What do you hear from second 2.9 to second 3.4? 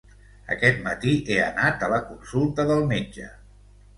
metge.